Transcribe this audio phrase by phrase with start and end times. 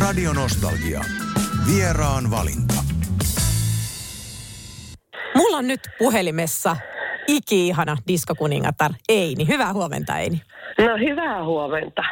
[0.00, 1.00] Radionostalgia.
[1.66, 2.74] Vieraan valinta.
[5.34, 6.76] Mulla on nyt puhelimessa
[7.28, 9.48] iki-ihana diskokuningatar Eini.
[9.48, 10.40] Hyvää huomenta Eini.
[10.78, 12.02] No hyvää huomenta.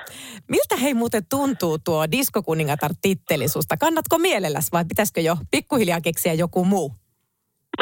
[0.48, 3.76] Miltä hei muuten tuntuu tuo diskokuningatar-titteli susta?
[3.76, 6.92] Kannatko mielelläs vai pitäisikö jo pikkuhiljaa keksiä joku muu?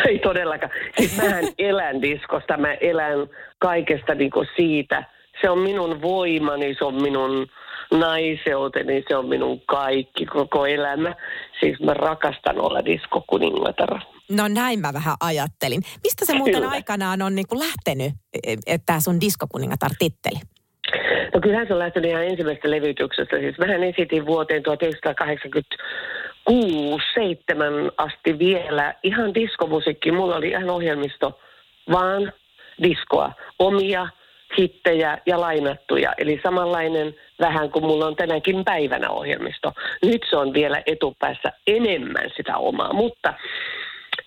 [0.09, 0.73] Ei todellakaan.
[0.97, 3.29] Siis mähän elän diskosta, mä elän
[3.59, 5.05] kaikesta niinku siitä.
[5.41, 7.47] Se on minun voimani, se on minun
[7.93, 11.15] naiseuteni, se on minun kaikki, koko elämä.
[11.61, 14.01] Siis mä rakastan olla diskokuningatar.
[14.31, 15.83] No näin mä vähän ajattelin.
[16.05, 16.71] Mistä se muuten Kyllä.
[16.71, 18.13] aikanaan on niin kuin lähtenyt,
[18.67, 20.41] että tämä sun diskokuningatar-titteli?
[21.35, 23.39] No kyllähän se on lähtenyt ihan ensimmäisestä levytyksestä.
[23.39, 30.13] Siis mähän esitin vuoteen 1986 7 asti vielä ihan diskomusiikki.
[30.13, 31.41] Mulla oli ihan ohjelmisto
[31.93, 32.33] vaan
[32.83, 33.33] diskoa.
[33.59, 34.09] Omia
[34.59, 36.13] hittejä ja lainattuja.
[36.19, 39.73] Eli samanlainen vähän kuin mulla on tänäkin päivänä ohjelmisto.
[40.03, 42.93] Nyt se on vielä etupäässä enemmän sitä omaa.
[42.93, 43.35] Mutta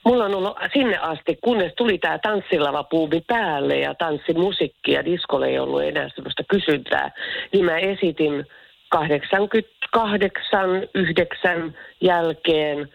[0.06, 5.60] mulla on ollut sinne asti, kunnes tuli tämä tanssilavapuumi päälle ja tanssimusiikki ja diskolle ei
[5.60, 7.12] ollut enää sellaista kysyntää,
[7.54, 8.46] niin mä esitin
[8.90, 12.90] 88, 9 jälkeen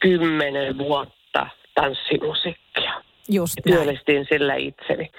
[0.00, 3.11] 10 vuotta tanssimusiikkia.
[3.28, 3.76] Just näin.
[3.78, 5.10] Työllistin sillä itseni.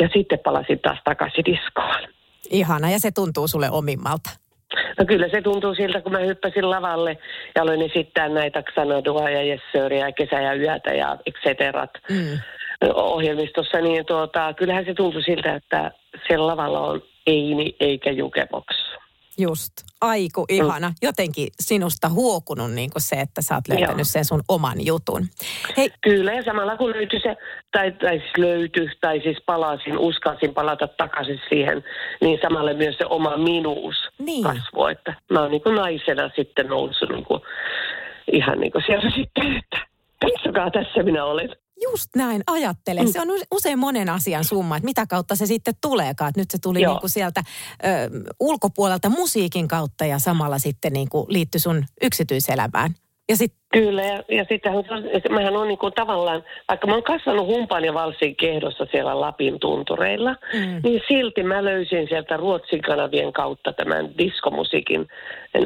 [0.00, 2.08] Ja sitten palasin taas takaisin diskoon.
[2.50, 4.30] Ihana ja se tuntuu sulle omimmalta.
[4.98, 7.18] No kyllä se tuntuu siltä, kun mä hyppäsin lavalle
[7.54, 11.58] ja aloin esittää näitä Xanadua ja Jessöriä ja Kesä ja Yötä ja et
[12.10, 12.38] Mm.
[12.94, 15.90] ohjelmistossa, niin tuota, kyllähän se tuntui siltä, että
[16.26, 18.66] siellä lavalla on Eini eikä Jukebox.
[19.38, 19.72] Just.
[20.00, 20.92] Aiku ihana.
[21.02, 24.04] Jotenkin sinusta huokunut niin kuin se, että sä oot löytänyt Joo.
[24.04, 25.26] sen sun oman jutun.
[25.76, 27.36] Hei, Kyllä, ja samalla kun löytyi se,
[27.72, 31.84] tai, tai siis löytyi, tai siis palasin, uskalsin palata takaisin siihen,
[32.20, 34.42] niin samalla myös se oma minuus Niin.
[34.44, 34.92] kasvoi.
[34.92, 37.42] Että mä oon niin kuin naisena sitten noussut niin kuin,
[38.32, 39.78] ihan niin kuin siellä sitten, että
[40.24, 41.48] katsokaa tässä minä olen.
[41.90, 43.06] Just näin ajattele.
[43.06, 46.28] Se on usein monen asian summa, että mitä kautta se sitten tuleekaan.
[46.28, 46.92] Että nyt se tuli Joo.
[46.92, 47.86] niin kuin sieltä ö,
[48.40, 52.94] ulkopuolelta musiikin kautta ja samalla sitten niin kuin liittyi sun yksityiselämään.
[53.28, 54.84] Ja sitten, Kyllä, ja, ja sittenhän
[55.22, 59.20] se- mähän on niin kuin tavallaan, vaikka mä oon kasvanut humpan ja valssin kehdossa siellä
[59.20, 60.60] Lapin tuntureilla, Mm.
[60.60, 60.80] mm.
[60.84, 65.08] niin silti mä löysin sieltä Ruotsin kanavien kautta tämän diskomusiikin.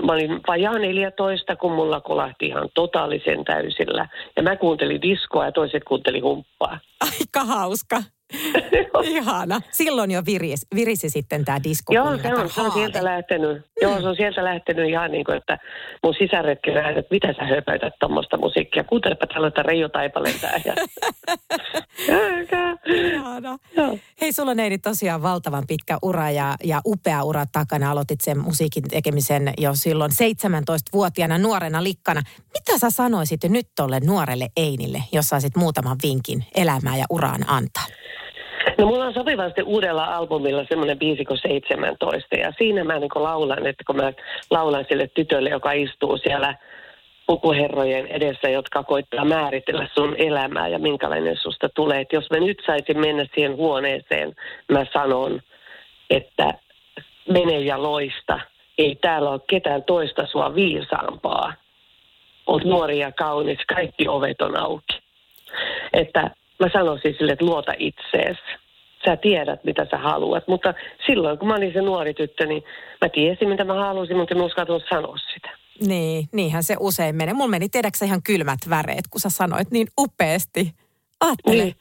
[0.07, 4.09] Mä olin vajaa 14, kun mulla kolahti ihan totaalisen täysillä.
[4.37, 6.79] Ja mä kuuntelin diskoa ja toiset kuunteli humppaa.
[7.21, 8.03] Aika hauska.
[9.03, 9.61] Ihana.
[9.71, 11.95] Silloin jo viris, virisi sitten tämä disko.
[11.95, 13.57] Joo, se on, se on sieltä lähtenyt.
[13.57, 13.63] Mm.
[13.83, 15.59] Joo, se on sieltä lähtenyt ihan niin kuin, että
[16.03, 18.85] mun sisaretkin nähdään, että mitä sä höpötät tuommoista musiikkia.
[18.85, 20.47] Kuuntelepa tällaista Reijo Taipalenta.
[20.65, 20.75] Ja...
[22.87, 23.59] Ihana.
[23.77, 23.99] Joo.
[24.21, 27.91] Hei, sulla on Neini tosiaan valtavan pitkä ura ja, ja upea ura takana.
[27.91, 32.23] Aloitit sen musiikin tekemisen jo silloin 17-vuotiaana nuorena likkana.
[32.55, 37.85] Mitä sä sanoisit nyt tolle nuorelle Einille, jos saisit muutaman vinkin elämää ja uraan antaa?
[38.79, 43.67] No mulla on sopivasti uudella albumilla semmoinen biisi kuin 17 ja siinä mä niin laulan,
[43.67, 44.13] että kun mä
[44.51, 46.55] laulan sille tytölle, joka istuu siellä
[47.27, 52.01] pukuherrojen edessä, jotka koittaa määritellä sun elämää ja minkälainen susta tulee.
[52.01, 54.35] Että jos mä nyt saisin mennä siihen huoneeseen,
[54.73, 55.41] mä sanon,
[56.11, 56.55] että
[57.29, 58.41] mene ja loista.
[58.79, 61.53] Ei täällä ole ketään toista sua viisaampaa.
[62.47, 65.03] Oot nuori ja kaunis, kaikki ovet on auki.
[65.93, 66.31] Että
[66.67, 68.41] mä sanoisin sille, että luota itseesi.
[69.05, 70.49] Sä tiedät, mitä sä haluat.
[70.49, 70.75] Mutta
[71.07, 72.63] silloin, kun mä olin se nuori tyttö, niin
[73.01, 75.51] mä tiesin, mitä mä halusin, mutta en uskaltanut sanoa sitä.
[75.87, 77.35] Niin, niinhän se usein menee.
[77.35, 80.73] Mulla meni tiedäksä ihan kylmät väreet, kun sä sanoit niin upeasti.
[81.21, 81.75] Ajattele, Niin.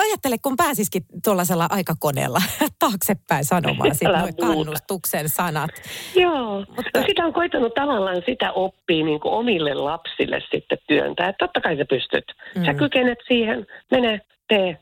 [0.00, 2.42] Ajattele kun pääsisikin tuollaisella aikakoneella
[2.78, 4.54] taaksepäin sanomaan sit Älä noin muuta.
[4.54, 5.70] kannustuksen sanat.
[6.16, 11.28] Joo, Mutta- no sitä on koittanut tavallaan sitä oppia niin kuin omille lapsille sitten työntää.
[11.28, 12.24] Että totta kai sä pystyt.
[12.56, 12.64] Mm.
[12.64, 12.78] Sä Mm.
[12.78, 14.78] kykenet siihen, mene, tee.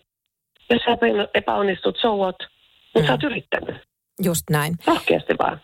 [0.70, 0.98] Jos sä
[1.34, 2.36] epäonnistut, so what?
[2.94, 3.06] Mutta Mm.
[3.06, 3.76] sä oot yrittänyt.
[4.22, 4.74] Just näin.
[4.86, 5.60] Rohkeasti vaan.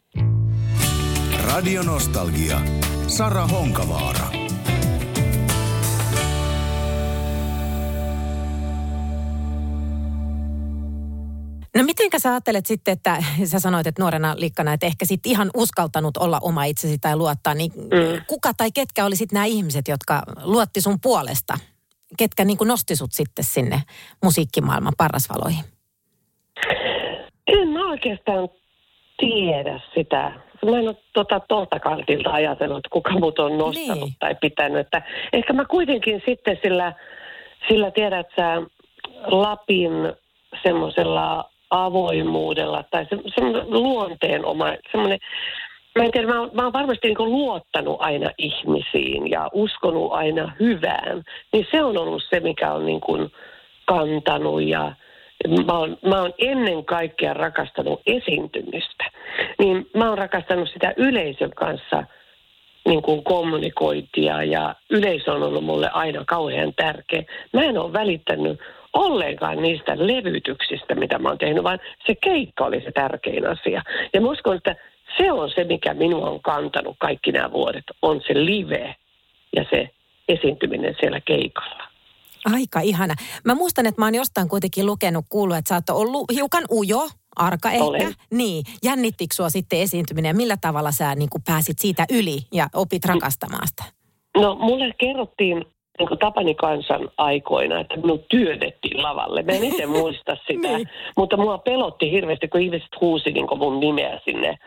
[1.54, 2.60] Radio Nostalgia.
[3.06, 4.26] Sara Honkavaara.
[11.76, 15.50] No mitenkä sä ajattelet sitten, että sä sanoit, että nuorena likkana, että ehkä sit ihan
[15.56, 18.22] uskaltanut olla oma itsesi tai luottaa, niin Mm.
[18.26, 21.54] kuka tai ketkä oli sitten nämä ihmiset, jotka luotti sun puolesta?
[22.18, 23.82] Ketkä niin kuin nosti sut sitten sinne
[24.22, 25.64] musiikkimaailman parrasvaloihin?
[27.46, 28.48] En mä oikeastaan
[29.18, 30.32] tiedä sitä.
[30.70, 34.16] Mä en ole tuota, tuolta kantilta ajatellut, että kuka mut on nostanut niin.
[34.18, 34.80] tai pitänyt.
[34.80, 35.02] Että
[35.32, 36.92] ehkä mä kuitenkin sitten sillä,
[37.68, 38.62] sillä tiedät sä,
[39.26, 39.92] Lapin
[40.62, 45.18] semmoisella avoimuudella tai se, semmoinen luonteen oma, semmoinen
[45.98, 50.52] mä en tiedä, mä, oon- mä oon varmasti niin luottanut aina ihmisiin ja uskonut aina
[50.60, 51.22] hyvään.
[51.52, 53.30] Niin se on ollut se, mikä on niin kuin
[53.86, 54.92] kantanut ja
[55.66, 59.04] mä oon, mä oon ennen kaikkea rakastanut esiintymistä.
[59.58, 62.04] Niin mä oon rakastanut sitä yleisön kanssa
[62.88, 67.22] niin kuin kommunikointia ja yleisö on ollut mulle aina kauhean tärkeä.
[67.52, 68.60] Mä en ole välittänyt
[68.96, 73.82] ollenkaan niistä levytyksistä, mitä mä oon tehnyt, vaan se keikka oli se tärkein asia.
[74.14, 74.76] Ja mä uskon, että
[75.18, 78.94] se on se, mikä minua on kantanut kaikki nämä vuodet, on se live
[79.56, 79.90] ja se
[80.28, 81.84] esiintyminen siellä keikalla.
[82.54, 83.14] Aika ihana.
[83.44, 87.08] Mä muistan, että mä oon jostain kuitenkin lukenut, kuullut, että sä oot ollut hiukan ujo,
[87.36, 87.84] arka ehkä.
[87.84, 88.14] Olen.
[88.30, 88.64] Niin.
[88.84, 93.68] Jännittikö sua sitten esiintyminen ja millä tavalla sä niin pääsit siitä yli ja opit rakastamaan
[93.68, 93.84] sitä?
[94.36, 95.64] No mulle kerrottiin
[95.98, 99.42] niin kuin Tapani kansan aikoina, että minut työnnettiin lavalle.
[99.42, 100.88] Mä en itse muista sitä, Niin.
[101.16, 104.58] mutta mua pelotti hirveästi, kun ihmiset huusi niin kuin mun nimeä sinne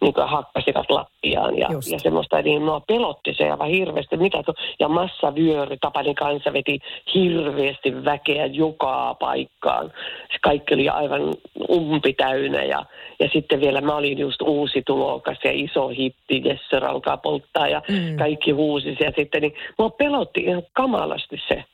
[0.00, 1.90] niin kuin hakkasivat lattiaan ja, Just.
[1.92, 4.16] ja semmoista, niin mua pelotti se aivan hirveästi.
[4.16, 6.78] Mitä tu- ja massavyöry, Tapani kansa veti
[7.14, 9.92] hirveästi väkeä joka paikkaan.
[10.32, 11.34] Se kaikki oli aivan
[11.70, 12.84] umpi täynnä ja,
[13.20, 17.82] ja sitten vielä mä olin just uusi tulokas ja iso hitti, Jesse alkaa polttaa ja
[17.88, 18.16] Mm.
[18.16, 21.64] kaikki huusi ja sitten, niin mua pelotti ihan kamalasti se,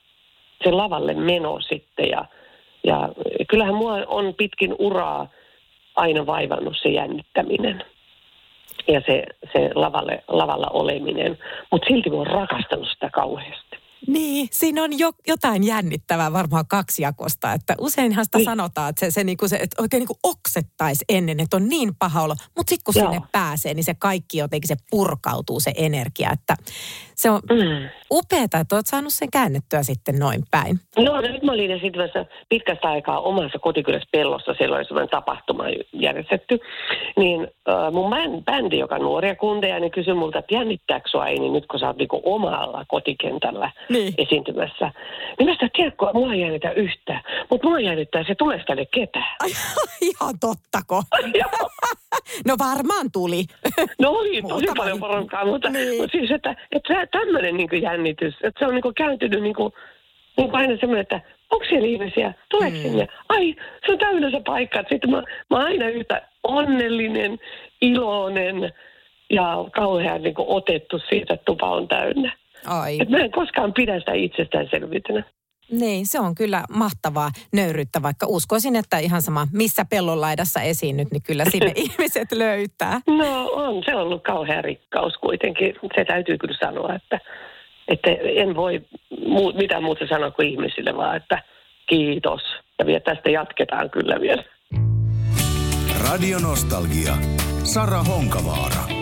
[0.63, 2.25] se lavalle meno sitten ja,
[2.83, 3.09] ja
[3.47, 5.27] kyllähän mua on pitkin uraa
[5.95, 7.83] aina vaivannut se jännittäminen
[8.87, 9.23] ja se,
[9.53, 11.37] se lavalle, lavalla oleminen,
[11.71, 13.74] mutta silti mä oon rakastanut sitä kauheasti.
[14.07, 18.45] Niin, siinä on jo, jotain jännittävää varmaan kaksijakosta, että useinhan sitä Niin.
[18.45, 22.21] sanotaan, että se, se, niinku se että oikein niinku oksettaisi ennen, että on niin paha
[22.23, 23.11] olo, mutta sitten kun Joo.
[23.11, 26.55] sinne pääsee, niin se kaikki jotenkin se purkautuu se energia, että
[27.15, 27.89] se on Mm.
[28.11, 30.79] upeeta, että olet saanut sen käännettyä sitten noin päin.
[30.97, 35.63] No nyt mä olin esiintymässä pitkästä aikaa omassa kotikylässä Pellossa, siellä oli sellainen tapahtuma
[35.93, 36.59] järjestetty.
[37.17, 41.27] Niin äh, mun bän- bändi, joka on nuoria kundeja, niin kysyi multa, että jännittääkö sua
[41.27, 44.13] ei, niin nyt kun sä oot niinku omalla kotikentällä Niin.
[44.17, 44.91] esiintymässä.
[45.39, 49.35] Niin mä sitä tiedätkö, mua ei jännitä yhtään, mutta mua jännittää se, tulee tänne ketään.
[49.43, 49.49] Ai,
[50.09, 51.03] ihan tottako?
[52.47, 53.43] No varmaan tuli.
[54.01, 56.01] No oli tosi paljon porukkaa, mutta, Niin.
[56.01, 59.73] mutta siis, että, että tämmöinen niin jännitys, että se on niin kääntynyt niin kuin,
[60.37, 61.21] niin kuin aina semmoinen, että
[61.51, 62.83] onko siellä ihmisiä, tuleeko Mm.
[62.83, 62.89] mm.
[62.89, 63.07] sinne?
[63.29, 63.55] Ai,
[63.85, 64.83] se on täynnä se paikka.
[64.89, 65.17] Sitten mä,
[65.49, 67.39] mä oon aina yhtä onnellinen,
[67.81, 68.73] iloinen
[69.29, 72.37] ja kauhean niin kuin otettu siitä, että tupa on täynnä.
[72.67, 72.97] Ai.
[73.01, 75.23] Et mä en koskaan pidä sitä itsestäänselvyytenä.
[75.71, 81.23] Niin, se on kyllä mahtavaa nöyryyttä, vaikka uskoisin, että ihan sama missä pellonlaidassa esiinnyt, niin
[81.23, 83.01] kyllä sinne ihmiset löytää.
[83.07, 85.75] No on se ollut kauhea rikkaus kuitenkin.
[85.95, 87.19] Se täytyy kyllä sanoa, että,
[87.87, 88.81] että en voi
[89.27, 91.41] muu, mitään muuta sanoa kuin ihmisille, vaan että
[91.89, 92.41] kiitos.
[92.79, 94.43] Ja vielä tästä jatketaan kyllä vielä.
[96.09, 97.13] Radio Nostalgia.
[97.63, 98.94] Sara Honkavaara.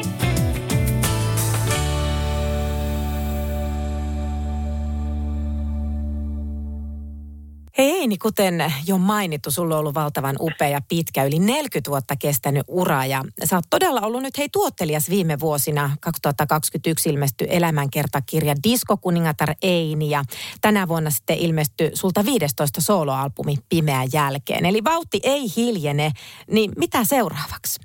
[8.04, 8.54] Hei Eini, kuten
[8.88, 13.06] jo mainittu, sulla on ollut valtavan upea ja pitkä, yli 40 vuotta kestänyt ura.
[13.06, 15.90] Ja sä oot todella ollut nyt hei tuottelias viime vuosina.
[16.02, 20.24] 2021 ilmestyi elämänkertakirja Diskokuningatar Eini ja
[20.62, 24.66] tänä vuonna sitten ilmestyi sulta 15 soloalbumi Pimeän jälkeen.
[24.66, 26.12] Eli vauhti ei hiljene,
[26.52, 27.82] niin mitä seuraavaksi?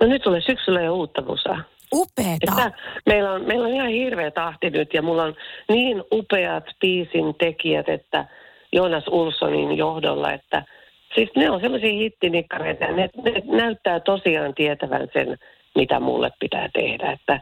[0.00, 1.62] No nyt tulee syksyllä jo uutta musaa.
[1.94, 2.52] Upeeta.
[2.52, 2.72] Että
[3.06, 5.34] meillä, on, meillä on ihan hirveä tahti nyt ja mulla on
[5.68, 8.26] niin upeat biisin tekijät, että
[8.72, 10.64] Jonas Ulssonin johdolla, että
[11.14, 15.38] siis ne on semmoisia hittinikkareita ne, ne näyttää tosiaan tietävän sen,
[15.74, 17.40] mitä mulle pitää tehdä, että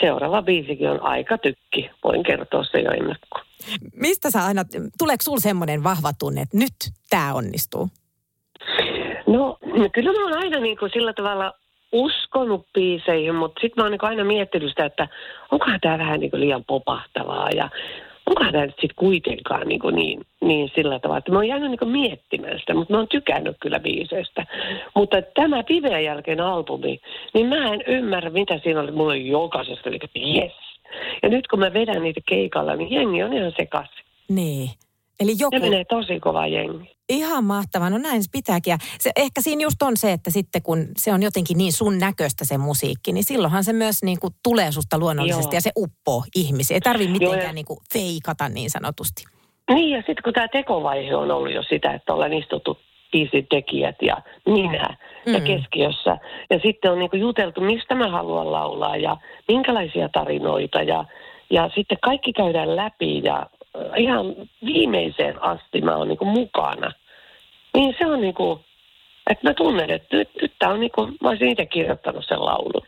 [0.00, 1.90] seuraava biisikin on aika tykki.
[2.04, 3.44] Voin kertoa se jo ennakkoon.
[3.94, 4.62] Mistä sä aina,
[4.98, 6.72] tuleeko sulla semmoinen vahva tunne, että nyt
[7.10, 7.88] tämä onnistuu?
[9.26, 9.58] No
[9.92, 11.52] kyllä mä oon aina niin kuin sillä tavalla
[11.92, 15.08] uskonut biiseihin, mutta sitten mä oon niin aina miettinyt sitä, että
[15.50, 17.70] onkohan tämä vähän niin kuin liian popahtavaa ja
[18.34, 21.92] tämä nyt sitten kuitenkaan niin, kuin niin, niin sillä tavalla, että mä oon jäänyt niin
[21.92, 24.46] miettimään sitä, mutta mä oon tykännyt kyllä biiseistä.
[24.94, 27.00] Mutta tämä Pimeän jälkeen albumi,
[27.34, 28.90] niin mä en ymmärrä, mitä siinä oli.
[28.90, 30.52] Mulla oli jokaisesta, kuin, yes.
[31.22, 34.04] Ja nyt kun mä vedän niitä keikalla, niin jengi on ihan sekaisin.
[34.28, 34.70] Niin.
[35.20, 36.90] Eli joku, Se menee tosi kova jengi.
[37.08, 38.70] ihan mahtavaa, no näin se pitääkin.
[38.70, 41.98] Ja se, ehkä siinä just on se, että sitten kun se on jotenkin niin sun
[41.98, 45.56] näköistä se musiikki, niin silloinhan se myös niin kuin tulee susta luonnollisesti Joo.
[45.56, 46.74] ja se uppoo ihmisiä.
[46.74, 49.24] Ei tarvitse Joo, mitenkään ja- niin kuin feikata niin sanotusti.
[49.70, 52.78] Niin, ja sitten kun tämä tekovaihe on ollut jo sitä, että ollaan istuttu
[53.50, 54.96] tekijät ja minä
[55.26, 55.44] ja Mm.
[55.44, 56.18] keskiössä.
[56.50, 59.16] Ja sitten on niinku juteltu, mistä mä haluan laulaa ja
[59.48, 60.82] minkälaisia tarinoita.
[60.82, 61.04] Ja,
[61.50, 63.46] ja sitten kaikki käydään läpi ja
[63.96, 64.24] ihan
[64.64, 66.92] viimeiseen asti mä oon niinku mukana.
[67.74, 68.60] Niin se on niinku,
[69.30, 72.86] että mä tunnen, että nyt, nyt tää on niinku, mä olisin itse kirjoittanut sen laulun.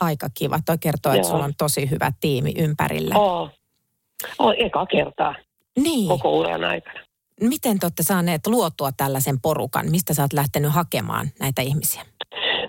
[0.00, 0.58] Aika kiva.
[0.66, 1.30] Toi kertoo, että Joo.
[1.30, 3.14] sulla on tosi hyvä tiimi ympärillä.
[3.18, 3.50] Oo.
[4.38, 5.34] Oo, eka kertaa
[5.76, 6.08] Niin.
[6.08, 7.00] koko uran aikana.
[7.40, 9.90] Miten te olette saaneet luotua tällaisen porukan?
[9.90, 12.02] Mistä sä oot lähtenyt hakemaan näitä ihmisiä?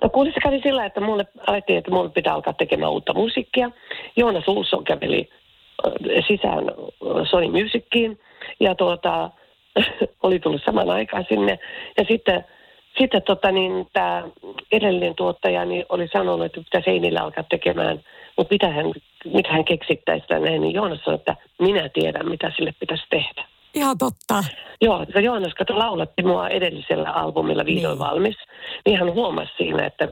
[0.04, 3.72] No kuule, se kävi sillä, että mulle alettiin, että mulle pitää alkaa tekemään uutta musiikkia.
[4.16, 5.30] Joona Sulson käveli
[6.28, 6.66] sisään
[7.30, 8.20] Sony Musiciin
[8.60, 9.30] ja tuota,
[10.24, 11.60] oli tullut saman aikaan sinne.
[11.98, 12.46] Ja sitten,
[12.98, 14.24] sitten tota, niin, tämä
[14.72, 18.04] edellinen tuottaja niin oli sanonut, että pitäisi Einillä alkaa tekemään,
[18.38, 18.86] mutta mitä hän,
[19.34, 23.46] mitä hän keksittäisi tänne, niin Joonas sanoi, että minä tiedän, mitä sille pitäisi tehdä.
[23.76, 24.44] Ihan totta.
[24.82, 28.00] Joo, se Joonas, kato, laulatti mua edellisellä albumilla vihdoin Niin.
[28.00, 28.36] valmis.
[28.86, 30.08] Niin hän huomasi siinä, että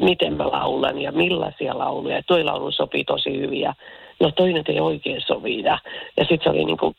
[0.00, 2.22] miten mä laulan ja millaisia lauluja.
[2.22, 3.74] Toi laulu sopii tosi hyvin ja
[4.20, 5.62] no toi nyt ei oikein sovi.
[5.62, 5.78] Ja,
[6.16, 6.94] ja sitten se oli niin kuin,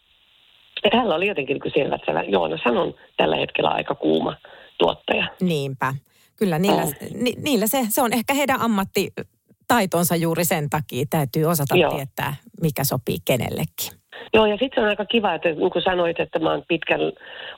[0.83, 4.35] että hänellä oli jotenkin niin selvä, että Joonas on tällä hetkellä aika kuuma
[4.77, 5.27] tuottaja.
[5.41, 5.93] Niinpä.
[6.35, 6.93] Kyllä niillä, On.
[7.13, 11.05] ni, niillä se, se on ehkä heidän ammattitaitonsa juuri sen takia.
[11.09, 11.91] Täytyy osata Joo.
[11.95, 13.91] tietää, mikä sopii kenellekin.
[14.33, 16.99] Joo, ja sitten on aika kiva, että niin kuin sanoit, että mä oon pitkän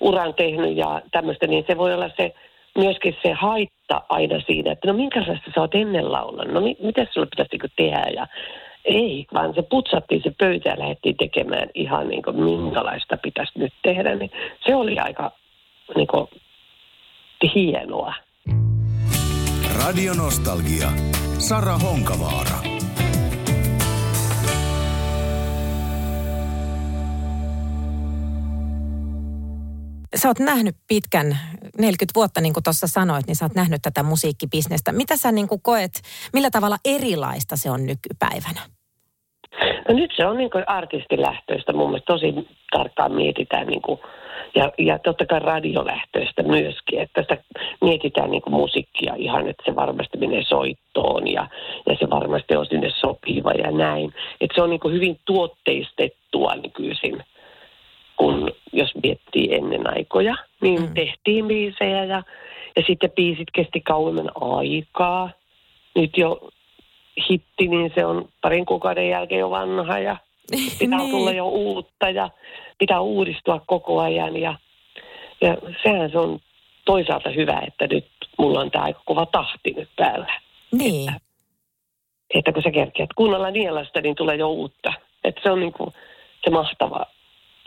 [0.01, 2.35] uran tehnyt ja tämmöistä, niin se voi olla se
[2.77, 7.05] myöskin se haitta aina siinä, että no minkälaista sä oot ennen laulanut, no mi- mitä
[7.11, 8.27] sulle pitäisi niin tehdä ja
[8.85, 13.73] ei, vaan se putsattiin se pöytä ja lähdettiin tekemään ihan niin kuin minkälaista pitäisi nyt
[13.83, 14.31] tehdä, niin
[14.65, 15.31] se oli aika
[15.95, 16.27] niin kuin,
[17.55, 18.13] hienoa.
[19.85, 20.89] Radio Nostalgia.
[21.37, 22.78] Sara Honkavaara.
[30.21, 31.27] Sä oot nähnyt pitkän,
[31.77, 34.91] 40 vuotta niin kuin tuossa sanoit, niin sä oot nähnyt tätä musiikkibisnestä.
[34.91, 35.91] Mitä sä niin kuin koet,
[36.33, 38.61] millä tavalla erilaista se on nykypäivänä?
[39.87, 42.33] No nyt se on niin kuin artistilähtöistä, mun mielestä tosi
[42.71, 43.99] tarkkaan mietitään niin kuin,
[44.55, 47.37] ja, ja totta kai radiolähtöistä myöskin, että sitä
[47.81, 51.47] mietitään niin kuin musiikkia ihan, että se varmasti menee soittoon ja,
[51.89, 54.13] ja se varmasti on sinne sopiva ja näin.
[54.41, 57.23] Että se on niin kuin hyvin tuotteistettua nykyisin,
[58.19, 60.93] kun jos miettii ennen aikoja, niin Mm.
[60.93, 62.23] tehtiin biisejä ja,
[62.75, 65.29] ja sitten biisit kesti kauemman aikaa.
[65.95, 66.49] Nyt jo
[67.29, 70.17] hitti, niin se on parin kuukauden jälkeen jo vanha ja
[70.79, 71.11] pitää Niin.
[71.11, 72.29] tulla jo uutta ja
[72.77, 74.37] pitää uudistua koko ajan.
[74.37, 74.55] Ja,
[75.41, 76.39] ja sehän se on
[76.85, 78.07] toisaalta hyvä, että nyt
[78.37, 80.39] mulla on tämä aika kova tahti nyt päällä.
[80.71, 81.11] Niin,
[82.33, 84.93] Että kun sä kerkeät kuunnella nielasta, niin tulee jo uutta.
[85.23, 85.93] Että se on niin kuin
[86.43, 87.05] se mahtava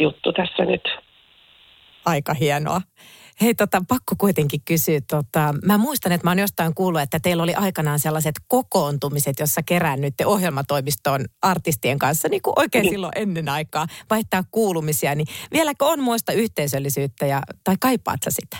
[0.03, 0.83] juttu tässä nyt.
[2.05, 2.81] aika hienoa.
[3.41, 5.01] Hei, tota, pakko kuitenkin kysyä.
[5.11, 9.63] Tota, mä muistan, että mä oon jostain kuullut, että teillä oli aikanaan sellaiset kokoontumiset, jossa
[9.63, 15.15] keräännytte ohjelmatoimistoon artistien kanssa, niin kuin oikein silloin ennen aikaa, vaihtaa kuulumisia.
[15.15, 18.57] Niin vieläkö on muista yhteisöllisyyttä ja, tai kaipaat sä sitä?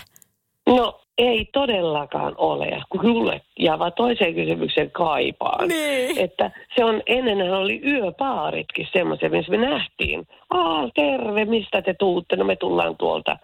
[0.67, 3.41] No ei todellakaan ole, kuule.
[3.59, 5.67] Ja vaan toiseen kysymykseen kaipaan.
[5.67, 6.19] Niin.
[6.19, 10.27] Että se on, ennenhän oli yöpaaritkin semmoisia, missä me nähtiin.
[10.49, 12.35] Aa, terve, mistä te tuutte?
[12.35, 13.37] No me tullaan tuolta,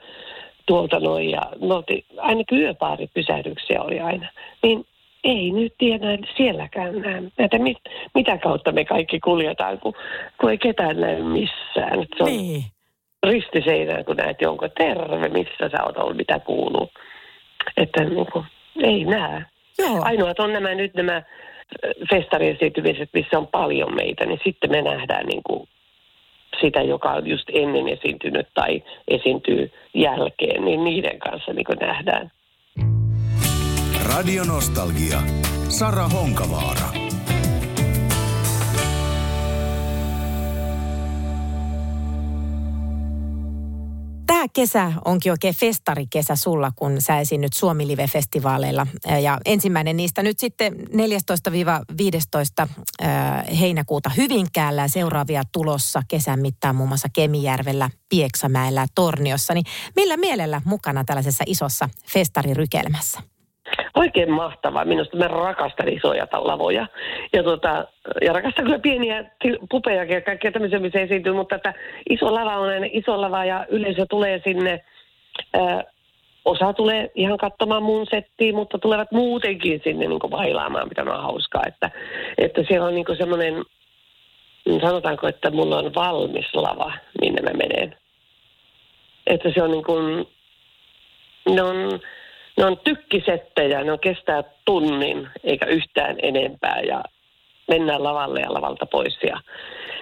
[0.67, 1.29] tuolta noin.
[1.31, 4.27] Ja me oltiin, ainakin yöpaaripysähdyksiä oli aina.
[4.63, 4.85] Niin
[5.23, 7.23] ei nyt tiedä sielläkään näe.
[7.39, 7.77] Että mit,
[8.15, 9.93] mitä kautta me kaikki kuljetaan, kun,
[10.41, 12.05] kun ei ketään näy missään.
[12.17, 12.63] Se on Niin.
[13.27, 16.89] ristiseinään, kun näet jonkun, terve, missä sä oot ollut, mitä kuuluu.
[17.77, 18.45] Että niin kuin,
[18.83, 19.45] ei näe.
[19.79, 20.01] Joo.
[20.01, 21.21] Ainoat on nämä nyt nämä
[22.09, 25.67] festariesiintymiset, missä on paljon meitä, niin sitten me nähdään niin kuin
[26.61, 32.31] sitä, joka on just ennen esiintynyt tai esiintyy jälkeen, niin niiden kanssa niin kuin nähdään.
[34.15, 35.19] Radio Nostalgia.
[35.69, 37.08] Sara Honkavaara.
[44.39, 48.87] Tämä kesä onkin oikein festarikesä sulla, kun sä esiinnyt Suomi Live-festivaaleilla.
[49.21, 52.67] Ja ensimmäinen niistä nyt sitten 14-15
[53.03, 53.09] äh,
[53.59, 59.53] heinäkuuta Hyvinkäällä seuraavia tulossa kesän mittaan muun muassa Kemijärvellä, Pieksämäellä ja Torniossa.
[59.53, 59.65] Niin
[59.95, 63.28] millä mielellä mukana tällaisessa isossa festarirykelmässä?
[63.99, 64.85] Oikein mahtavaa.
[64.85, 66.87] Minusta mä rakastan isoja lavoja.
[67.33, 67.85] Ja, tota,
[68.21, 69.31] ja rakastan kyllä pieniä
[69.69, 71.73] pupejakin ja kaikkea tämmöisiä, missä esiintyy, mutta että
[72.09, 74.83] iso lava on aina iso lava ja yleisö tulee sinne.
[75.53, 75.83] Ää,
[76.45, 81.23] osa tulee ihan katsomaan mun settiä, mutta tulevat muutenkin sinne niin kuin bailaamaan, mitä on
[81.23, 81.63] hauskaa.
[81.67, 81.91] Että,
[82.37, 83.53] että siellä on niin semmoinen,
[84.65, 87.95] mm, sanotaanko, että mulla on valmis lava, minne mä menen.
[89.27, 90.27] Että se on niin kuin,
[91.49, 91.99] ne on,
[92.59, 97.03] ne on tykkisettejä, ne on kestää tunnin eikä yhtään enempää ja
[97.67, 99.17] mennään lavalle ja lavalta pois.
[99.23, 99.41] Ja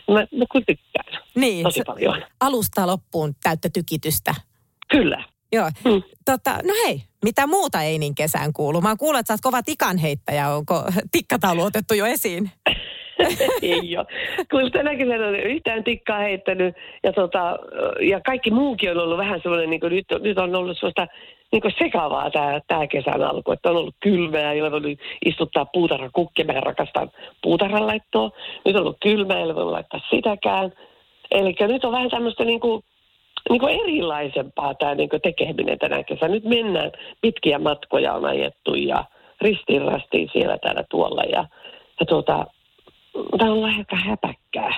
[0.08, 2.24] mä, mä kyllä tykkään Niin, tosi paljon.
[2.40, 4.36] alusta loppuun täyttä tykitystä.
[4.88, 5.24] Kyllä,
[5.54, 5.70] Joo.
[5.86, 6.04] Mm.
[6.26, 8.82] Tota, no hei, mitä muuta Einin kesään kuuluu?
[8.82, 10.50] Mä kuullut, että sä oot kova tikanheittäjä.
[10.50, 12.52] Onko tikkataulu otettu jo esiin?
[13.62, 14.06] ei ole.
[14.50, 16.76] Kyllä tänäkin en ole yhtään tikkaa heittänyt.
[17.04, 17.58] Ja, tota,
[18.02, 21.08] ja kaikki muukin on ollut vähän semmoinen, niin nyt, nyt on ollut sellaista
[21.52, 23.52] niin sekavaa tämä, tämä kesän alku.
[23.52, 26.46] Että on ollut kylmää, ei ole voinut istuttaa puutarhakukkia.
[26.46, 27.12] Mä rakastan
[27.44, 28.32] puutarhan laittoa.
[28.66, 30.74] Nyt on ollut kylmää, ei ole voinut laittaa sitäkään.
[31.32, 32.84] Eli nyt on vähän tämmöistä niin kuin,
[33.50, 36.34] niin kuin erilaisempaa tämä niin kuin tekeminen tänä kesänä.
[36.34, 39.06] Nyt mennään, pitkiä matkoja on ajettu ja
[39.42, 41.24] ristiin siellä täällä tuolla.
[41.24, 41.46] Ja,
[42.00, 42.46] ja tuota,
[43.38, 44.74] tämä on aika häpäkkää,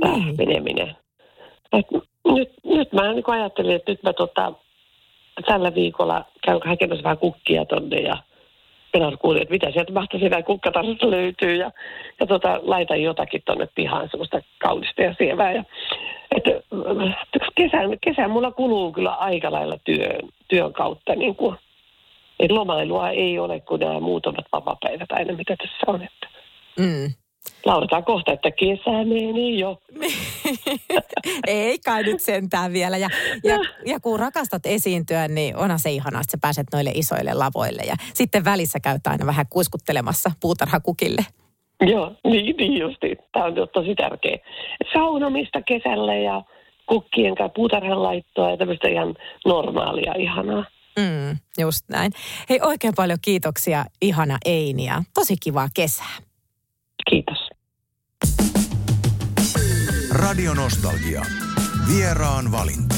[0.00, 0.34] tämä mm.
[0.38, 0.96] meneminen.
[1.72, 1.86] Et
[2.34, 4.52] nyt, nyt mä niin ajattelin, että nyt mä tota,
[5.46, 8.16] tällä viikolla käyn hakemaan vähän kukkia tonne ja
[8.92, 11.70] Penar kuuli, että mitä sieltä mahtaa sitä kukkatarjasta löytyy ja,
[12.20, 15.52] ja tota, laitan jotakin tonne pihaan semmoista kaunista ja sievää.
[15.52, 15.64] Ja,
[16.36, 16.50] että,
[17.54, 21.56] kesän, kesän mulla kuluu kyllä aika lailla työn, työn kautta niin kuin,
[22.40, 26.02] että lomailua ei ole, kun nämä muutamat vapapäivät aina, mitä tässä on.
[26.02, 26.35] Että.
[26.78, 27.12] Mm.
[27.64, 29.78] Lauletaan kohta, että kesä meni jo.
[31.46, 32.96] Ei kai nyt sentään vielä.
[32.96, 33.08] Ja,
[33.44, 37.82] ja, ja kun rakastat esiintyä, niin onhan se ihanaa, että sä pääset noille isoille lavoille.
[37.86, 41.26] Ja sitten välissä käyt aina vähän kuiskuttelemassa puutarhakukille.
[41.80, 43.16] Joo, niin, niin justi.
[43.32, 44.38] Tämä on tosi tärkeä.
[44.92, 46.42] Saunomista kesällä ja
[46.86, 49.14] kukkien kanssa puutarhan laittoa ja tämmöistä ihan
[49.46, 50.64] normaalia, ihanaa.
[50.98, 52.12] Mm, just näin.
[52.50, 56.25] Hei oikein paljon kiitoksia, ihana Eini ja tosi kivaa kesää.
[60.10, 61.22] Radio Nostalgia.
[61.86, 62.95] Vieraan valinta.